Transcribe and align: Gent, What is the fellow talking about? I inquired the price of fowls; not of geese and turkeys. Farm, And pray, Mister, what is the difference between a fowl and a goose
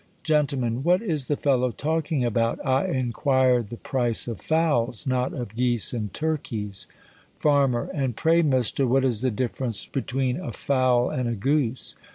Gent, 0.23 0.51
What 0.51 1.03
is 1.03 1.27
the 1.27 1.37
fellow 1.37 1.69
talking 1.69 2.25
about? 2.25 2.59
I 2.65 2.87
inquired 2.87 3.69
the 3.69 3.77
price 3.77 4.27
of 4.27 4.41
fowls; 4.41 5.05
not 5.05 5.31
of 5.31 5.55
geese 5.55 5.93
and 5.93 6.11
turkeys. 6.11 6.87
Farm, 7.37 7.75
And 7.93 8.15
pray, 8.15 8.41
Mister, 8.41 8.87
what 8.87 9.05
is 9.05 9.21
the 9.21 9.29
difference 9.29 9.85
between 9.85 10.39
a 10.39 10.53
fowl 10.53 11.11
and 11.11 11.29
a 11.29 11.33
goose 11.35 11.95